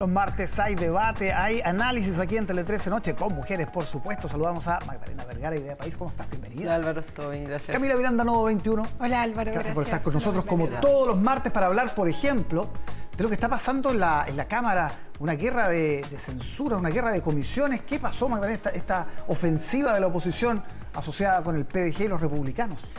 [0.00, 4.28] Los martes hay debate, hay análisis aquí en Tele 13 Noche con mujeres, por supuesto.
[4.28, 5.96] Saludamos a Magdalena Vergara, Idea País.
[5.96, 6.30] ¿Cómo estás?
[6.30, 6.66] Bienvenida.
[6.66, 7.74] Hola Álvaro, todo bien, gracias.
[7.76, 8.86] Camila Miranda, Novo 21.
[9.00, 9.54] Hola Álvaro, gracias.
[9.54, 12.68] gracias por estar con nosotros Hola, como todos los martes para hablar, por ejemplo,
[13.16, 16.76] de lo que está pasando en la, en la Cámara, una guerra de, de censura,
[16.76, 17.82] una guerra de comisiones.
[17.82, 20.62] ¿Qué pasó, Magdalena, esta, esta ofensiva de la oposición
[20.94, 22.94] asociada con el PDG y los republicanos?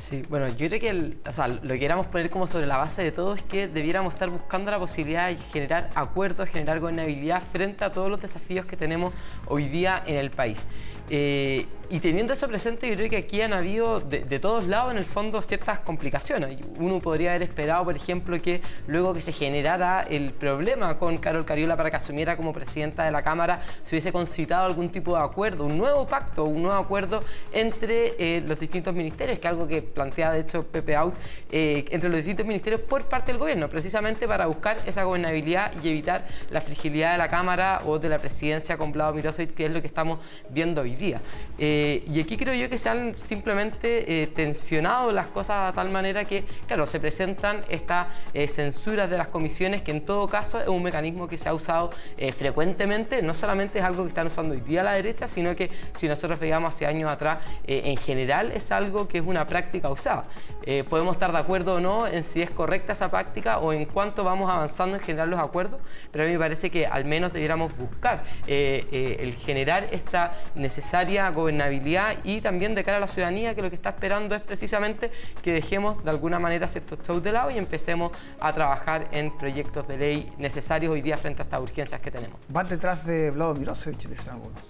[0.00, 2.78] Sí, bueno, yo creo que el- o sea, lo que queramos poner como sobre la
[2.78, 7.42] base de todo es que debiéramos estar buscando la posibilidad de generar acuerdos, generar gobernabilidad
[7.52, 9.12] frente a todos los desafíos que tenemos
[9.46, 10.64] hoy día en el país.
[11.10, 14.98] Eh, y teniendo eso presente, yo creo que aquí han habido de, todos lados, en
[14.98, 16.56] el fondo, ciertas complicaciones.
[16.78, 21.44] Uno podría haber esperado, por ejemplo, que luego que se generara el problema con Carol
[21.44, 25.24] Cariola para que asumiera como presidenta de la Cámara, se hubiese concitado algún tipo de
[25.24, 29.66] acuerdo, un nuevo pacto, un nuevo acuerdo entre eh, los distintos ministerios, que es algo
[29.66, 31.14] que plantea, de hecho, Pepe Out,
[31.50, 35.88] eh, entre los distintos ministerios por parte del gobierno, precisamente para buscar esa gobernabilidad y
[35.88, 39.72] evitar la fragilidad de la Cámara o de la presidencia con Vlado Mirosevic, que es
[39.72, 40.18] lo que estamos
[40.50, 41.20] viendo hoy día.
[41.58, 45.90] Eh, y aquí creo yo que se han simplemente eh, tensionado las cosas de tal
[45.90, 48.06] manera que, claro, se presentan estas
[48.48, 51.90] censuras de las comisiones, que en todo caso es un mecanismo que se ha usado
[52.36, 56.08] frecuentemente, no solamente es algo que están usando hoy día la derecha, sino que si
[56.08, 60.24] nosotros veíamos hace años atrás, en general es algo que es una práctica usada.
[60.64, 63.86] Eh, podemos estar de acuerdo o no en si es correcta esa práctica o en
[63.86, 67.32] cuánto vamos avanzando en generar los acuerdos, pero a mí me parece que al menos
[67.32, 73.08] debiéramos buscar eh, eh, el generar esta necesaria gobernabilidad y también de cara a la
[73.08, 75.10] ciudadanía que lo que está esperando es precisamente
[75.42, 79.86] que dejemos de alguna manera ciertos shows de lado y empecemos a trabajar en proyectos
[79.86, 82.38] de ley necesarios hoy día frente a estas urgencias que tenemos.
[82.48, 84.60] Van detrás de Vlado Mirosevic, dicen algunos.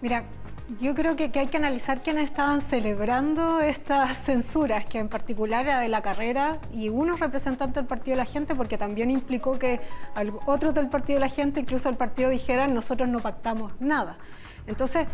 [0.00, 0.24] Mira,
[0.76, 5.80] yo creo que, hay que analizar quiénes estaban celebrando estas censuras, que en particular era
[5.80, 9.80] de la carrera y unos representantes del Partido de la Gente, porque también implicó que
[10.44, 14.18] otros del Partido de la Gente, incluso el partido, dijeran nosotros no pactamos nada.
[14.66, 15.06] Entonces,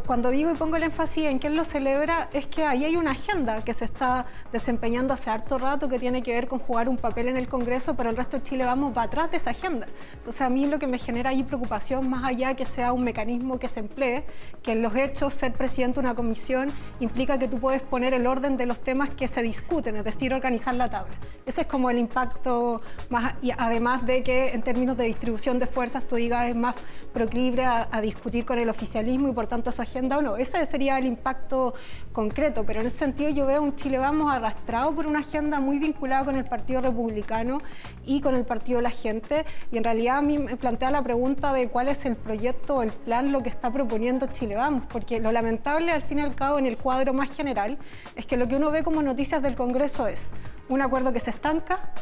[0.00, 3.12] cuando digo y pongo el énfasis en quién lo celebra, es que ahí hay una
[3.12, 6.96] agenda que se está desempeñando hace harto rato que tiene que ver con jugar un
[6.96, 9.86] papel en el Congreso, pero el resto de Chile vamos va atrás de esa agenda.
[10.14, 13.58] Entonces a mí lo que me genera ahí preocupación, más allá que sea un mecanismo
[13.58, 14.24] que se emplee,
[14.62, 18.26] que en los hechos ser presidente de una comisión implica que tú puedes poner el
[18.26, 21.14] orden de los temas que se discuten, es decir, organizar la tabla.
[21.44, 22.80] Ese es como el impacto
[23.10, 26.74] más, y además de que en términos de distribución de fuerzas tú digas es más
[27.12, 30.36] proclive a, a discutir con el oficialismo y por tanto agenda o no.
[30.36, 31.74] Ese sería el impacto
[32.12, 35.78] concreto, pero en ese sentido yo veo un Chile Vamos arrastrado por una agenda muy
[35.78, 37.58] vinculada con el Partido Republicano
[38.04, 41.02] y con el Partido de la Gente y en realidad a mí me plantea la
[41.02, 44.84] pregunta de cuál es el proyecto o el plan, lo que está proponiendo Chile Vamos,
[44.88, 47.78] porque lo lamentable al fin y al cabo en el cuadro más general
[48.16, 50.30] es que lo que uno ve como noticias del Congreso es
[50.68, 51.92] un acuerdo que se estanca,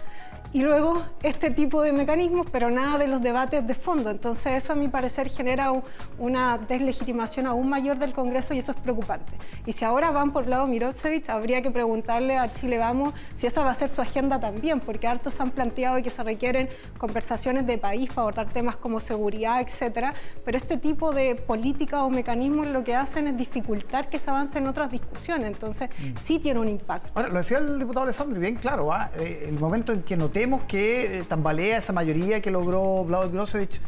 [0.53, 4.11] y luego este tipo de mecanismos, pero nada de los debates de fondo.
[4.11, 5.83] Entonces eso a mi parecer genera un-
[6.19, 9.33] una deslegitimación aún mayor del Congreso y eso es preocupante.
[9.67, 13.63] Y si ahora van por lado Mirosevic, habría que preguntarle a Chile Vamos si esa
[13.63, 16.69] va a ser su agenda también, porque hartos han planteado que se requieren
[16.99, 20.13] conversaciones de país para abordar temas como seguridad, etcétera,
[20.45, 24.59] pero este tipo de política o mecanismos lo que hacen es dificultar que se avance
[24.59, 25.47] en otras discusiones.
[25.49, 25.91] Entonces
[26.21, 27.13] sí tiene un impacto.
[27.15, 29.11] Ahora, lo decía el diputado Alessandro, y bien claro, ¿ah?
[29.17, 33.79] Eh, el momento en que notemos que eh, tambalea esa mayoría que logró Vlado Mirosevic,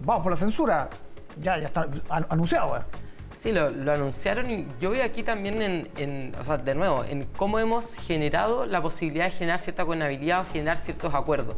[0.00, 0.88] vamos por la censura,
[1.38, 2.78] ya, ya está an- anunciado.
[2.78, 2.80] ¿eh?
[3.34, 7.58] Sí, lo, anunciaron y yo veo aquí también en, o sea, de nuevo, en cómo
[7.58, 11.56] hemos generado la posibilidad de generar cierta gobernabilidad o generar ciertos acuerdos.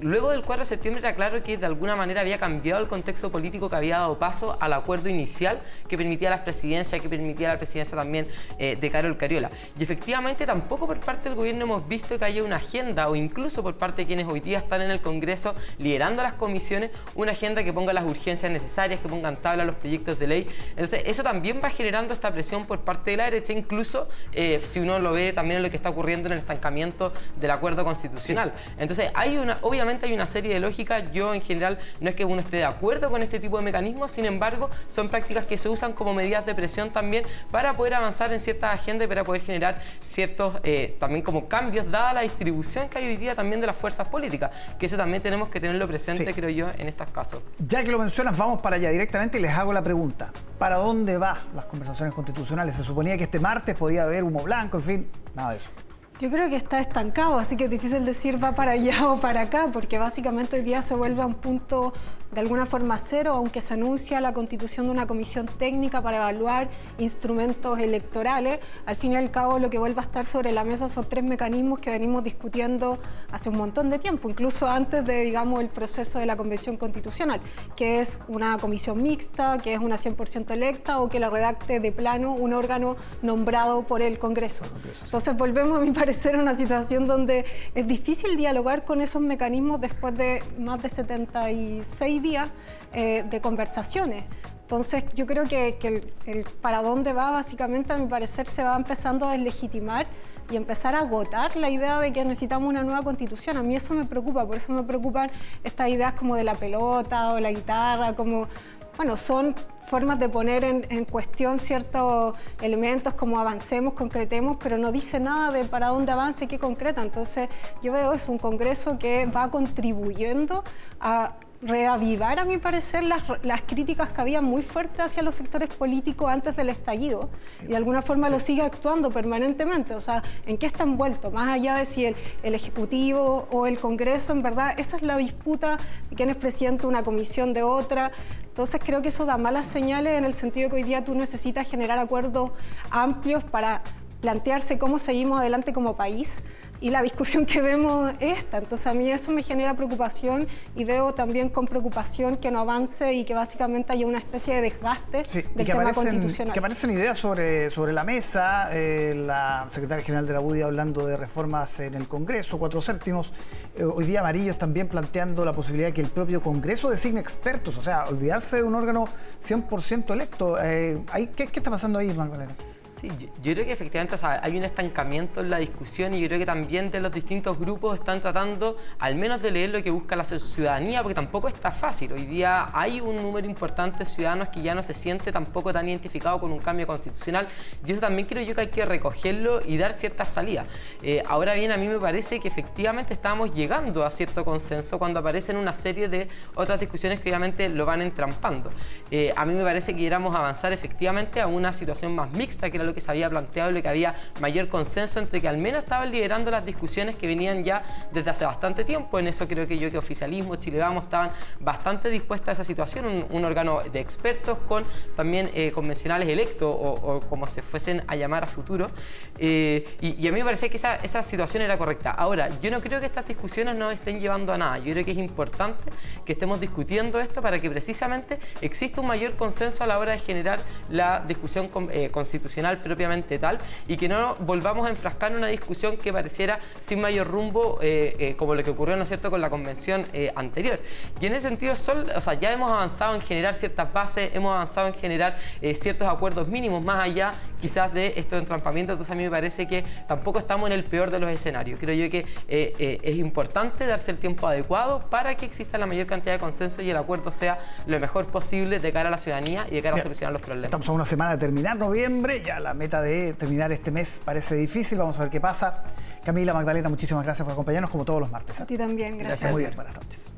[0.00, 3.30] Luego del 4 de septiembre era claro que de alguna manera había cambiado el contexto
[3.30, 7.58] político que había dado paso al acuerdo inicial que permitía las presidencias, que permitía la
[7.58, 8.26] presidencia también
[8.58, 9.50] eh, de Carol Cariola.
[9.78, 13.62] Y efectivamente tampoco por parte del gobierno hemos visto que haya una agenda o incluso
[13.62, 17.62] por parte de quienes hoy día están en el Congreso liderando las comisiones, una agenda
[17.62, 20.48] que ponga las urgencias necesarias, que pongan tabla los proyectos de ley.
[20.70, 24.80] Entonces eso también va generando esta presión por parte de la derecha, incluso eh, si
[24.80, 28.54] uno lo ve también en lo que está ocurriendo en el estancamiento del acuerdo constitucional.
[28.78, 32.24] Entonces hay una, obviamente hay una serie de lógicas, yo en general no es que
[32.24, 35.68] uno esté de acuerdo con este tipo de mecanismos, sin embargo son prácticas que se
[35.68, 39.42] usan como medidas de presión también para poder avanzar en ciertas agendas y para poder
[39.42, 43.66] generar ciertos eh, también como cambios dada la distribución que hay hoy día también de
[43.66, 46.34] las fuerzas políticas, que eso también tenemos que tenerlo presente Sí.
[46.34, 47.42] creo yo en estos casos.
[47.58, 50.32] Ya que lo mencionas, vamos para allá directamente y les hago la pregunta.
[50.58, 52.74] ¿Para dónde van las conversaciones constitucionales?
[52.74, 55.70] Se suponía que este martes podía haber humo blanco, en fin, nada de eso.
[56.20, 59.40] Yo creo que está estancado, así que es difícil decir va para allá o para
[59.40, 61.94] acá, porque básicamente hoy día se vuelve a un punto
[62.30, 66.68] de alguna forma cero, aunque se anuncia la constitución de una comisión técnica para evaluar
[66.98, 70.88] instrumentos electorales, al fin y al cabo lo que vuelve a estar sobre la mesa
[70.88, 72.98] son tres mecanismos que venimos discutiendo
[73.32, 77.40] hace un montón de tiempo, incluso antes de, digamos, el proceso de la convención constitucional,
[77.74, 81.92] que es una comisión mixta, que es una 100% electa o que la redacte de
[81.92, 84.64] plano un órgano nombrado por el Congreso.
[85.02, 89.80] Entonces volvemos, a mi parecer, a una situación donde es difícil dialogar con esos mecanismos
[89.80, 92.50] después de más de 76 días
[92.92, 94.24] eh, de conversaciones.
[94.62, 95.78] Entonces yo creo que,
[96.26, 100.06] el, para dónde va básicamente a mi parecer se va empezando a deslegitimar
[100.50, 103.56] y empezar a agotar la idea de que necesitamos una nueva constitución.
[103.56, 105.30] A mí eso me preocupa, por eso me preocupan
[105.62, 108.48] estas ideas como de la pelota o la guitarra, como,
[108.96, 109.54] bueno, son
[109.88, 115.50] formas de poner en, en, cuestión ciertos elementos como avancemos, concretemos, pero no dice nada
[115.50, 117.02] de para dónde avance y qué concreta.
[117.02, 117.48] Entonces
[117.82, 120.62] yo veo es un Congreso que va contribuyendo
[121.00, 125.68] a reavivar, a mi parecer, las, las, críticas que había muy fuertes hacia los sectores
[125.68, 127.28] políticos antes del estallido
[127.62, 129.94] y de alguna forma lo sigue actuando permanentemente.
[129.94, 131.30] O sea, ¿en qué está envuelto?
[131.30, 135.16] Más allá de si el, el, Ejecutivo o el Congreso, en verdad, esa es la
[135.18, 135.78] disputa
[136.08, 138.10] de quién es presidente de una comisión de otra.
[138.42, 141.14] Entonces creo que eso da malas señales en el sentido de que hoy día tú
[141.14, 142.52] necesitas generar acuerdos
[142.90, 143.82] amplios para
[144.20, 146.36] plantearse cómo seguimos adelante como país
[146.80, 148.58] y la discusión que vemos es esta.
[148.58, 153.12] Entonces a mí eso me genera preocupación y veo también con preocupación que no avance
[153.12, 156.52] y que básicamente haya una especie de desgaste del que tema aparecen, constitucional.
[156.52, 161.06] Que aparecen ideas sobre, sobre la mesa, eh, la secretaria general de la UDI hablando
[161.06, 163.32] de reformas en el Congreso, cuatro séptimos,
[163.76, 167.76] eh, hoy día Amarillos también planteando la posibilidad de que el propio Congreso designe expertos,
[167.76, 169.06] o sea, olvidarse de un órgano
[169.46, 170.56] 100% electo.
[170.60, 171.00] Eh,
[171.36, 172.54] ¿qué, ¿Qué está pasando ahí, Magdalena?
[173.00, 173.10] Sí,
[173.42, 176.90] yo, creo que efectivamente hay un estancamiento en la discusión y yo creo que también
[176.90, 181.02] de los distintos grupos están tratando al menos de leer lo que busca la ciudadanía,
[181.02, 182.12] porque tampoco está fácil.
[182.12, 185.88] Hoy día hay un número importante de ciudadanos que ya no se siente tampoco tan
[185.88, 187.48] identificado con un cambio constitucional
[187.86, 190.66] y eso también creo yo que hay que recogerlo y dar ciertas salidas.
[191.02, 195.20] Eh, ahora bien, a mí me parece que efectivamente estamos llegando a cierto consenso cuando
[195.20, 198.70] aparecen una serie de otras discusiones que obviamente lo van entrampando.
[199.10, 202.76] Eh, a mí me parece que queramos avanzar efectivamente a una situación más mixta que
[202.76, 206.50] era que se había planteado que había mayor consenso entre que al menos estaban liderando
[206.50, 207.82] las discusiones que venían ya
[208.12, 209.18] desde hace bastante tiempo.
[209.18, 213.26] En eso creo que yo que oficialismo, Chile Vamos estaban bastante dispuestas a esa situación,
[213.30, 214.84] un, órgano de expertos con
[215.16, 218.90] también eh, convencionales electos o, como se fuesen a llamar a futuro.
[219.38, 222.10] Eh, y, a mí me parecía que esa, esa situación era correcta.
[222.10, 224.78] Ahora, yo no creo que estas discusiones no estén llevando a nada.
[224.78, 225.84] Yo creo que es importante
[226.24, 230.18] que estemos discutiendo esto para que precisamente exista un mayor consenso a la hora de
[230.18, 235.48] generar la discusión eh, constitucional propiamente tal y que no volvamos a enfrascar en una
[235.48, 239.30] discusión que pareciera sin mayor rumbo eh, eh, como lo que ocurrió, ¿no es cierto?,
[239.30, 240.80] con la convención eh, anterior.
[241.20, 244.88] Y en ese sentido, o sea, ya hemos avanzado en generar ciertas bases, hemos avanzado
[244.88, 245.36] en generar
[245.74, 249.84] ciertos acuerdos mínimos, más allá quizás de estos entrampamientos, entonces a mí me parece que
[250.06, 251.78] tampoco estamos en el peor de los escenarios.
[251.80, 256.32] Creo yo que es importante darse el tiempo adecuado para que exista la mayor cantidad
[256.34, 259.74] de consenso y el acuerdo sea lo mejor posible de cara a la ciudadanía y
[259.74, 260.68] de cara a solucionar los problemas.
[260.68, 264.54] Estamos a una semana de terminar noviembre, ya la meta de terminar este mes parece
[264.54, 265.82] difícil, vamos a ver qué pasa.
[266.24, 268.60] Camila, Magdalena, muchísimas gracias por acompañarnos como todos los martes.
[268.60, 268.62] ¿eh?
[268.62, 269.40] A ti también, gracias.
[269.40, 270.32] Gracias, muy bien, buenas noches.